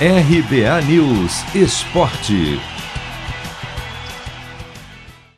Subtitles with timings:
[0.00, 2.58] RBA News Esporte.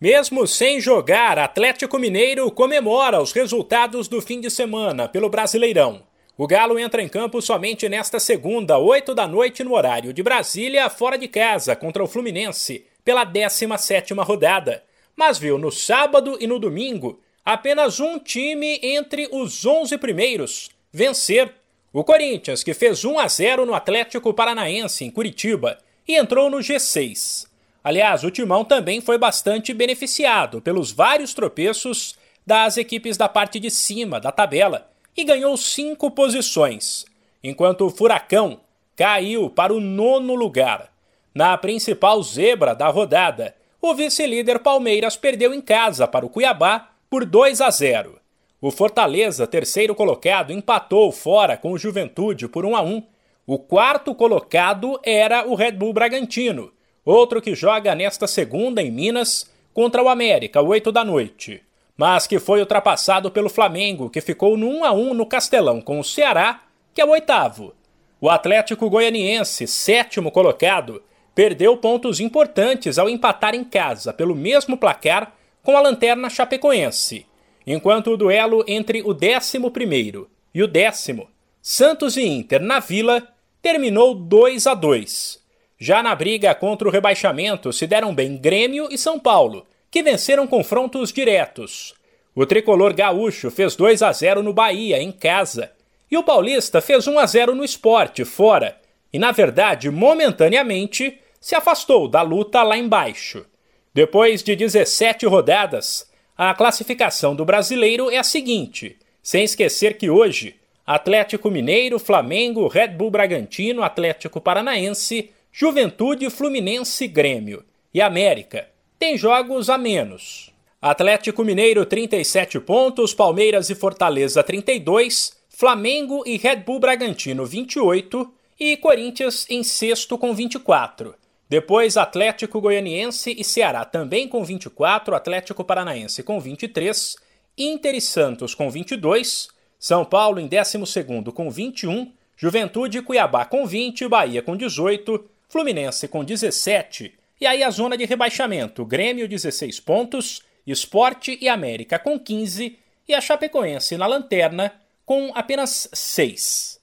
[0.00, 6.02] Mesmo sem jogar, Atlético Mineiro comemora os resultados do fim de semana pelo Brasileirão.
[6.34, 10.88] O Galo entra em campo somente nesta segunda, 8 da noite, no horário de Brasília,
[10.88, 14.82] fora de casa, contra o Fluminense, pela 17ª rodada.
[15.14, 21.52] Mas viu no sábado e no domingo apenas um time entre os 11 primeiros vencer
[21.92, 26.58] o Corinthians, que fez 1 a 0 no Atlético Paranaense, em Curitiba, e entrou no
[26.58, 27.46] G6.
[27.82, 33.70] Aliás, o Timão também foi bastante beneficiado pelos vários tropeços das equipes da parte de
[33.70, 37.04] cima da tabela e ganhou cinco posições,
[37.42, 38.60] enquanto o Furacão
[38.94, 40.92] caiu para o nono lugar.
[41.34, 47.24] Na principal zebra da rodada, o vice-líder Palmeiras perdeu em casa para o Cuiabá por
[47.24, 48.18] 2 a 0.
[48.60, 53.02] O Fortaleza, terceiro colocado, empatou fora com o Juventude por 1 a 1.
[53.46, 56.72] O quarto colocado era o Red Bull Bragantino,
[57.04, 61.62] outro que joga nesta segunda em Minas contra o América, 8 da noite,
[61.96, 66.00] mas que foi ultrapassado pelo Flamengo, que ficou no 1 a 1 no Castelão com
[66.00, 67.72] o Ceará, que é o oitavo.
[68.20, 71.00] O Atlético Goianiense, sétimo colocado,
[71.32, 75.32] perdeu pontos importantes ao empatar em casa pelo mesmo placar
[75.62, 77.24] com a lanterna Chapecoense
[77.72, 81.28] enquanto o duelo entre o 11 e o décimo,
[81.60, 83.22] Santos e Inter na Vila,
[83.60, 85.38] terminou 2 a 2.
[85.78, 90.46] Já na briga contra o rebaixamento se deram bem Grêmio e São Paulo, que venceram
[90.46, 91.94] confrontos diretos.
[92.34, 95.70] O tricolor gaúcho fez 2 a 0 no Bahia, em casa,
[96.10, 98.80] e o paulista fez 1 a 0 no esporte, fora,
[99.12, 103.44] e na verdade, momentaneamente, se afastou da luta lá embaixo.
[103.92, 110.54] Depois de 17 rodadas, a classificação do brasileiro é a seguinte, sem esquecer que hoje
[110.86, 118.68] Atlético Mineiro, Flamengo, Red Bull Bragantino, Atlético Paranaense, Juventude, Fluminense, Grêmio e América
[119.00, 120.52] têm jogos a menos.
[120.80, 128.76] Atlético Mineiro 37 pontos, Palmeiras e Fortaleza 32, Flamengo e Red Bull Bragantino 28 e
[128.76, 131.16] Corinthians em sexto com 24.
[131.48, 137.16] Depois, Atlético Goianiense e Ceará também com 24, Atlético Paranaense com 23,
[137.56, 139.48] Inter e Santos com 22,
[139.78, 141.04] São Paulo em 12
[141.34, 147.62] com 21, Juventude e Cuiabá com 20, Bahia com 18, Fluminense com 17, e aí
[147.62, 153.96] a zona de rebaixamento, Grêmio 16 pontos, Esporte e América com 15 e a Chapecoense
[153.96, 154.72] na lanterna
[155.06, 156.78] com apenas 6.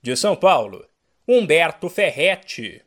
[0.00, 0.86] De São Paulo,
[1.28, 2.80] Humberto Ferretti.